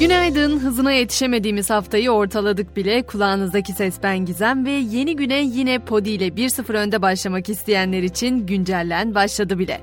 Günaydın. 0.00 0.58
Hızına 0.58 0.92
yetişemediğimiz 0.92 1.70
haftayı 1.70 2.10
ortaladık 2.10 2.76
bile. 2.76 3.02
Kulağınızdaki 3.02 3.72
ses 3.72 3.94
ben 4.02 4.18
Gizem 4.18 4.64
ve 4.64 4.70
yeni 4.70 5.16
güne 5.16 5.42
yine 5.42 5.78
Podi 5.78 6.10
ile 6.10 6.28
1-0 6.28 6.72
önde 6.72 7.02
başlamak 7.02 7.48
isteyenler 7.48 8.02
için 8.02 8.46
güncellen 8.46 9.14
başladı 9.14 9.58
bile. 9.58 9.80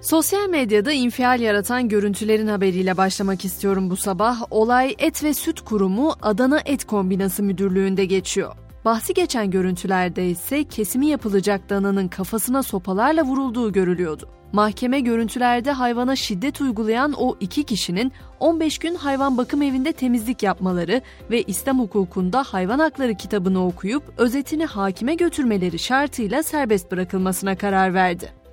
Sosyal 0.00 0.48
medyada 0.48 0.92
infial 0.92 1.40
yaratan 1.40 1.88
görüntülerin 1.88 2.46
haberiyle 2.46 2.96
başlamak 2.96 3.44
istiyorum 3.44 3.90
bu 3.90 3.96
sabah. 3.96 4.42
Olay 4.50 4.94
Et 4.98 5.24
ve 5.24 5.34
Süt 5.34 5.60
Kurumu 5.60 6.14
Adana 6.22 6.60
Et 6.64 6.84
Kombinası 6.84 7.42
Müdürlüğü'nde 7.42 8.04
geçiyor. 8.04 8.63
Bahsi 8.84 9.14
geçen 9.14 9.50
görüntülerde 9.50 10.28
ise 10.28 10.64
kesimi 10.64 11.06
yapılacak 11.06 11.70
dananın 11.70 12.08
kafasına 12.08 12.62
sopalarla 12.62 13.22
vurulduğu 13.22 13.72
görülüyordu. 13.72 14.28
Mahkeme 14.52 15.00
görüntülerde 15.00 15.72
hayvana 15.72 16.16
şiddet 16.16 16.60
uygulayan 16.60 17.12
o 17.12 17.36
iki 17.40 17.64
kişinin 17.64 18.12
15 18.40 18.78
gün 18.78 18.94
hayvan 18.94 19.38
bakım 19.38 19.62
evinde 19.62 19.92
temizlik 19.92 20.42
yapmaları 20.42 21.02
ve 21.30 21.42
İslam 21.42 21.78
hukukunda 21.78 22.42
hayvan 22.42 22.78
hakları 22.78 23.14
kitabını 23.14 23.66
okuyup 23.66 24.02
özetini 24.18 24.64
hakime 24.66 25.14
götürmeleri 25.14 25.78
şartıyla 25.78 26.42
serbest 26.42 26.92
bırakılmasına 26.92 27.56
karar 27.56 27.94
verdi. 27.94 28.43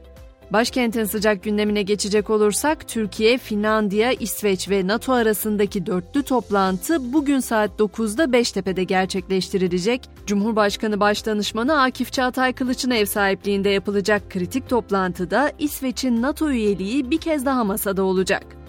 Başkentin 0.53 1.03
sıcak 1.03 1.43
gündemine 1.43 1.81
geçecek 1.81 2.29
olursak 2.29 2.87
Türkiye, 2.87 3.37
Finlandiya, 3.37 4.11
İsveç 4.11 4.69
ve 4.69 4.87
NATO 4.87 5.13
arasındaki 5.13 5.85
dörtlü 5.85 6.23
toplantı 6.23 7.13
bugün 7.13 7.39
saat 7.39 7.79
9'da 7.79 8.31
Beştepe'de 8.31 8.83
gerçekleştirilecek. 8.83 10.09
Cumhurbaşkanı 10.27 10.99
Başdanışmanı 10.99 11.81
Akif 11.81 12.13
Çağatay 12.13 12.53
Kılıç'ın 12.53 12.91
ev 12.91 13.05
sahipliğinde 13.05 13.69
yapılacak 13.69 14.29
kritik 14.29 14.69
toplantıda 14.69 15.51
İsveç'in 15.59 16.21
NATO 16.21 16.49
üyeliği 16.49 17.11
bir 17.11 17.17
kez 17.17 17.45
daha 17.45 17.63
masada 17.63 18.03
olacak. 18.03 18.60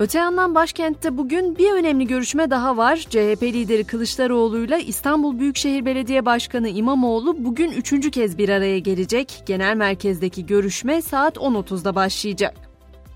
Öte 0.00 0.18
yandan 0.18 0.54
başkentte 0.54 1.18
bugün 1.18 1.58
bir 1.58 1.72
önemli 1.72 2.06
görüşme 2.06 2.50
daha 2.50 2.76
var. 2.76 2.96
CHP 2.96 3.42
lideri 3.42 3.84
Kılıçdaroğlu'yla 3.84 4.78
İstanbul 4.78 5.38
Büyükşehir 5.38 5.84
Belediye 5.84 6.26
Başkanı 6.26 6.68
İmamoğlu 6.68 7.44
bugün 7.44 7.70
üçüncü 7.72 8.10
kez 8.10 8.38
bir 8.38 8.48
araya 8.48 8.78
gelecek. 8.78 9.42
Genel 9.46 9.76
merkezdeki 9.76 10.46
görüşme 10.46 11.02
saat 11.02 11.36
10.30'da 11.36 11.94
başlayacak. 11.94 12.69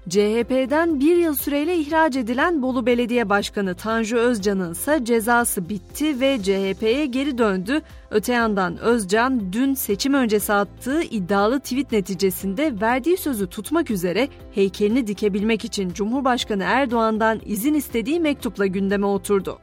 CHP'den 0.08 1.00
bir 1.00 1.16
yıl 1.16 1.34
süreyle 1.34 1.77
ihraç 1.77 2.16
edilen 2.16 2.62
Bolu 2.62 2.86
Belediye 2.86 3.28
Başkanı 3.28 3.74
Tanju 3.74 4.16
Özcan'ın 4.16 4.72
ise 4.72 5.00
cezası 5.05 5.69
bitti 5.69 6.20
ve 6.20 6.38
CHP'ye 6.42 7.06
geri 7.06 7.38
döndü. 7.38 7.83
Öte 8.11 8.33
yandan 8.33 8.78
Özcan 8.78 9.52
dün 9.52 9.74
seçim 9.74 10.14
öncesi 10.14 10.52
attığı 10.52 11.02
iddialı 11.02 11.61
tweet 11.61 11.92
neticesinde 11.92 12.80
verdiği 12.80 13.16
sözü 13.16 13.46
tutmak 13.46 13.91
üzere 13.91 14.28
heykelini 14.55 15.06
dikebilmek 15.06 15.64
için 15.64 15.91
Cumhurbaşkanı 15.91 16.62
Erdoğan'dan 16.62 17.41
izin 17.44 17.74
istediği 17.74 18.20
mektupla 18.20 18.66
gündeme 18.66 19.06
oturdu. 19.06 19.58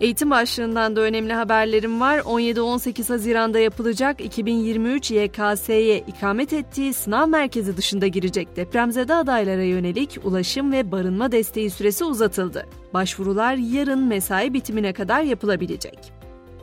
Eğitim 0.00 0.30
başlığından 0.30 0.96
da 0.96 1.00
önemli 1.00 1.32
haberlerim 1.32 2.00
var. 2.00 2.18
17-18 2.18 3.08
Haziran'da 3.08 3.58
yapılacak 3.58 4.20
2023 4.20 5.10
YKS'ye 5.10 5.98
ikamet 5.98 6.52
ettiği 6.52 6.92
sınav 6.94 7.28
merkezi 7.28 7.76
dışında 7.76 8.06
girecek 8.06 8.56
depremzede 8.56 9.14
adaylara 9.14 9.62
yönelik 9.62 10.18
ulaşım 10.24 10.72
ve 10.72 10.92
barınma 10.92 11.32
desteği 11.32 11.70
süresi 11.70 12.04
uzatıldı. 12.04 12.66
Başvurular 12.94 13.54
yarın 13.54 14.06
mesai 14.06 14.54
bitimine 14.54 14.92
kadar 14.92 15.22
yapılabilecek. 15.22 15.98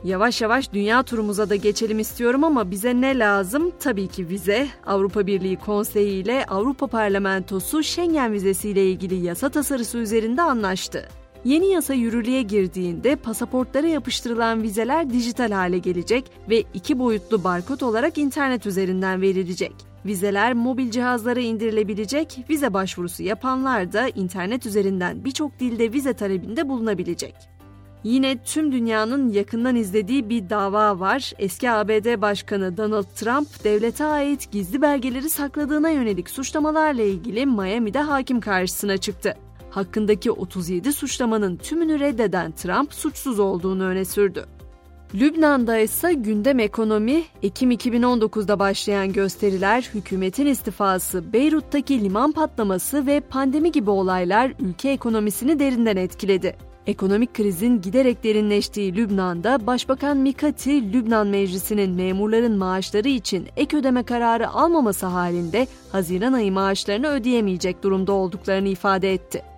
Yavaş 0.04 0.42
yavaş 0.42 0.72
dünya 0.72 1.02
turumuza 1.02 1.50
da 1.50 1.56
geçelim 1.56 1.98
istiyorum 1.98 2.44
ama 2.44 2.70
bize 2.70 3.00
ne 3.00 3.18
lazım? 3.18 3.72
Tabii 3.80 4.08
ki 4.08 4.28
vize. 4.28 4.68
Avrupa 4.86 5.26
Birliği 5.26 5.56
Konseyi 5.56 6.22
ile 6.22 6.44
Avrupa 6.48 6.86
Parlamentosu 6.86 7.82
Schengen 7.82 8.32
vizesi 8.32 8.68
ile 8.68 8.90
ilgili 8.90 9.14
yasa 9.14 9.48
tasarısı 9.48 9.98
üzerinde 9.98 10.42
anlaştı. 10.42 11.08
Yeni 11.44 11.66
yasa 11.66 11.94
yürürlüğe 11.94 12.42
girdiğinde 12.42 13.16
pasaportlara 13.16 13.86
yapıştırılan 13.86 14.62
vizeler 14.62 15.10
dijital 15.10 15.50
hale 15.50 15.78
gelecek 15.78 16.30
ve 16.50 16.64
iki 16.74 16.98
boyutlu 16.98 17.44
barkod 17.44 17.80
olarak 17.80 18.18
internet 18.18 18.66
üzerinden 18.66 19.22
verilecek. 19.22 19.72
Vizeler 20.06 20.52
mobil 20.52 20.90
cihazlara 20.90 21.40
indirilebilecek, 21.40 22.38
vize 22.50 22.74
başvurusu 22.74 23.22
yapanlar 23.22 23.92
da 23.92 24.08
internet 24.08 24.66
üzerinden 24.66 25.24
birçok 25.24 25.60
dilde 25.60 25.92
vize 25.92 26.12
talebinde 26.12 26.68
bulunabilecek. 26.68 27.34
Yine 28.04 28.42
tüm 28.42 28.72
dünyanın 28.72 29.28
yakından 29.28 29.76
izlediği 29.76 30.28
bir 30.28 30.50
dava 30.50 31.00
var. 31.00 31.32
Eski 31.38 31.70
ABD 31.70 32.20
Başkanı 32.20 32.76
Donald 32.76 33.06
Trump, 33.14 33.64
devlete 33.64 34.04
ait 34.04 34.52
gizli 34.52 34.82
belgeleri 34.82 35.30
sakladığına 35.30 35.90
yönelik 35.90 36.30
suçlamalarla 36.30 37.02
ilgili 37.02 37.46
Miami'de 37.46 37.98
hakim 37.98 38.40
karşısına 38.40 38.96
çıktı 38.96 39.36
hakkındaki 39.76 40.30
37 40.30 40.92
suçlamanın 40.92 41.56
tümünü 41.56 42.00
reddeden 42.00 42.52
Trump 42.52 42.94
suçsuz 42.94 43.38
olduğunu 43.40 43.84
öne 43.84 44.04
sürdü. 44.04 44.46
Lübnan'da 45.14 45.78
ise 45.78 46.12
gündem 46.12 46.58
ekonomi, 46.58 47.22
Ekim 47.42 47.70
2019'da 47.70 48.58
başlayan 48.58 49.12
gösteriler, 49.12 49.90
hükümetin 49.94 50.46
istifası, 50.46 51.32
Beyrut'taki 51.32 52.04
liman 52.04 52.32
patlaması 52.32 53.06
ve 53.06 53.20
pandemi 53.20 53.72
gibi 53.72 53.90
olaylar 53.90 54.52
ülke 54.60 54.88
ekonomisini 54.90 55.58
derinden 55.58 55.96
etkiledi. 55.96 56.56
Ekonomik 56.86 57.34
krizin 57.34 57.80
giderek 57.80 58.24
derinleştiği 58.24 58.96
Lübnan'da 58.96 59.66
Başbakan 59.66 60.16
Mikati, 60.16 60.92
Lübnan 60.92 61.26
Meclisi'nin 61.26 61.90
memurların 61.90 62.58
maaşları 62.58 63.08
için 63.08 63.48
ek 63.56 63.76
ödeme 63.76 64.02
kararı 64.02 64.48
almaması 64.48 65.06
halinde 65.06 65.66
Haziran 65.92 66.32
ayı 66.32 66.52
maaşlarını 66.52 67.08
ödeyemeyecek 67.08 67.82
durumda 67.82 68.12
olduklarını 68.12 68.68
ifade 68.68 69.12
etti. 69.12 69.53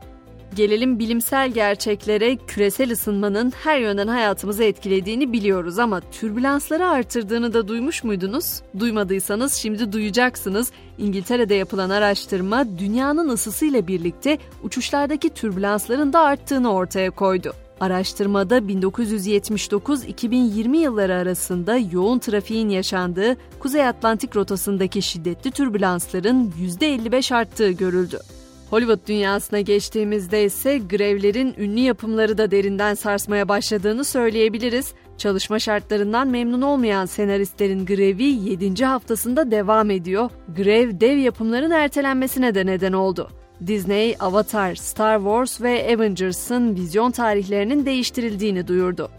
Gelelim 0.56 0.98
bilimsel 0.98 1.50
gerçeklere 1.50 2.36
küresel 2.36 2.92
ısınmanın 2.92 3.52
her 3.64 3.80
yönden 3.80 4.08
hayatımızı 4.08 4.64
etkilediğini 4.64 5.32
biliyoruz 5.32 5.78
ama 5.78 6.00
türbülansları 6.00 6.88
artırdığını 6.88 7.54
da 7.54 7.68
duymuş 7.68 8.04
muydunuz? 8.04 8.62
Duymadıysanız 8.78 9.54
şimdi 9.54 9.92
duyacaksınız. 9.92 10.72
İngiltere'de 10.98 11.54
yapılan 11.54 11.90
araştırma 11.90 12.78
dünyanın 12.78 13.28
ısısıyla 13.28 13.86
birlikte 13.86 14.38
uçuşlardaki 14.62 15.30
türbülansların 15.30 16.12
da 16.12 16.20
arttığını 16.20 16.72
ortaya 16.72 17.10
koydu. 17.10 17.52
Araştırmada 17.80 18.58
1979-2020 18.58 20.76
yılları 20.76 21.14
arasında 21.14 21.76
yoğun 21.76 22.18
trafiğin 22.18 22.68
yaşandığı 22.68 23.36
Kuzey 23.58 23.88
Atlantik 23.88 24.36
rotasındaki 24.36 25.02
şiddetli 25.02 25.50
türbülansların 25.50 26.52
%55 26.80 27.34
arttığı 27.34 27.70
görüldü. 27.70 28.20
Hollywood 28.70 29.08
dünyasına 29.08 29.60
geçtiğimizde 29.60 30.44
ise 30.44 30.78
grevlerin 30.78 31.54
ünlü 31.58 31.80
yapımları 31.80 32.38
da 32.38 32.50
derinden 32.50 32.94
sarsmaya 32.94 33.48
başladığını 33.48 34.04
söyleyebiliriz. 34.04 34.92
Çalışma 35.18 35.58
şartlarından 35.58 36.28
memnun 36.28 36.62
olmayan 36.62 37.06
senaristlerin 37.06 37.86
grevi 37.86 38.24
7. 38.24 38.84
haftasında 38.84 39.50
devam 39.50 39.90
ediyor. 39.90 40.30
Grev 40.56 41.00
dev 41.00 41.16
yapımların 41.16 41.70
ertelenmesine 41.70 42.54
de 42.54 42.66
neden 42.66 42.92
oldu. 42.92 43.28
Disney, 43.66 44.16
Avatar, 44.20 44.74
Star 44.74 45.18
Wars 45.18 45.60
ve 45.60 45.94
Avengers'ın 45.94 46.74
vizyon 46.74 47.10
tarihlerinin 47.10 47.86
değiştirildiğini 47.86 48.68
duyurdu. 48.68 49.10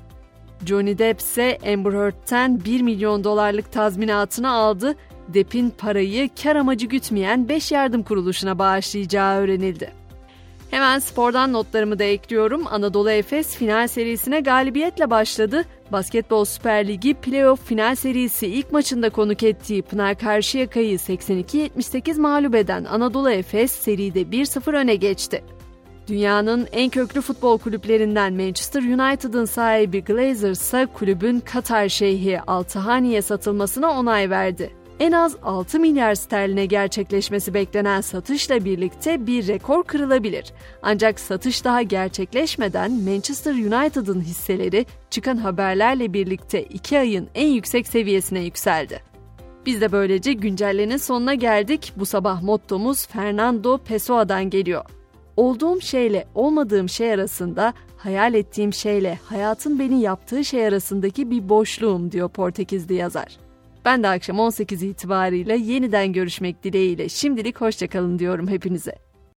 Johnny 0.65 0.97
Depp 0.97 1.19
ise 1.19 1.57
Amber 1.73 1.93
Heard'ten 1.93 2.65
1 2.65 2.81
milyon 2.81 3.23
dolarlık 3.23 3.71
tazminatını 3.71 4.51
aldı 4.51 4.95
Depp'in 5.27 5.69
parayı 5.69 6.29
kar 6.43 6.55
amacı 6.55 6.87
gütmeyen 6.87 7.49
5 7.49 7.71
yardım 7.71 8.03
kuruluşuna 8.03 8.59
bağışlayacağı 8.59 9.37
öğrenildi. 9.37 9.91
Hemen 10.71 10.99
spordan 10.99 11.53
notlarımı 11.53 11.99
da 11.99 12.03
ekliyorum. 12.03 12.67
Anadolu 12.67 13.11
Efes 13.11 13.55
final 13.55 13.87
serisine 13.87 14.39
galibiyetle 14.39 15.09
başladı. 15.09 15.65
Basketbol 15.91 16.45
Süper 16.45 16.87
Ligi 16.87 17.13
playoff 17.13 17.65
final 17.65 17.95
serisi 17.95 18.47
ilk 18.47 18.71
maçında 18.71 19.09
konuk 19.09 19.43
ettiği 19.43 19.81
Pınar 19.81 20.17
Karşıyaka'yı 20.17 20.97
82-78 20.97 22.19
mağlup 22.19 22.55
eden 22.55 22.85
Anadolu 22.85 23.31
Efes 23.31 23.71
seride 23.71 24.21
1-0 24.21 24.77
öne 24.77 24.95
geçti. 24.95 25.43
Dünyanın 26.07 26.67
en 26.71 26.89
köklü 26.89 27.21
futbol 27.21 27.57
kulüplerinden 27.57 28.33
Manchester 28.33 28.81
United'ın 28.81 29.45
sahibi 29.45 30.03
Glazers 30.03 30.61
ise 30.61 30.87
kulübün 30.93 31.39
Katar 31.39 31.89
şeyhi 31.89 32.41
Altahani'ye 32.41 33.21
satılmasına 33.21 33.99
onay 33.99 34.29
verdi 34.29 34.71
en 34.99 35.11
az 35.11 35.35
6 35.43 35.79
milyar 35.79 36.15
sterline 36.15 36.65
gerçekleşmesi 36.65 37.53
beklenen 37.53 38.01
satışla 38.01 38.65
birlikte 38.65 39.27
bir 39.27 39.47
rekor 39.47 39.83
kırılabilir. 39.83 40.53
Ancak 40.81 41.19
satış 41.19 41.63
daha 41.63 41.81
gerçekleşmeden 41.81 42.91
Manchester 42.91 43.53
United'ın 43.53 44.21
hisseleri 44.21 44.85
çıkan 45.09 45.37
haberlerle 45.37 46.13
birlikte 46.13 46.63
2 46.63 46.99
ayın 46.99 47.29
en 47.35 47.47
yüksek 47.47 47.87
seviyesine 47.87 48.39
yükseldi. 48.39 49.01
Biz 49.65 49.81
de 49.81 49.91
böylece 49.91 50.33
güncellenin 50.33 50.97
sonuna 50.97 51.33
geldik. 51.33 51.93
Bu 51.95 52.05
sabah 52.05 52.41
mottomuz 52.41 53.07
Fernando 53.07 53.77
Pessoa'dan 53.77 54.49
geliyor. 54.49 54.96
Olduğum 55.37 55.81
şeyle 55.81 56.27
olmadığım 56.35 56.89
şey 56.89 57.13
arasında, 57.13 57.73
hayal 57.97 58.33
ettiğim 58.33 58.73
şeyle 58.73 59.19
hayatın 59.25 59.79
beni 59.79 60.01
yaptığı 60.01 60.45
şey 60.45 60.67
arasındaki 60.67 61.31
bir 61.31 61.49
boşluğum 61.49 62.11
diyor 62.11 62.29
Portekizli 62.29 62.93
yazar. 62.93 63.37
Ben 63.85 64.03
de 64.03 64.07
akşam 64.07 64.39
18 64.39 64.83
itibariyle 64.83 65.57
yeniden 65.57 66.13
görüşmek 66.13 66.63
dileğiyle 66.63 67.09
şimdilik 67.09 67.61
hoşçakalın 67.61 68.19
diyorum 68.19 68.47
hepinize. 68.47 69.06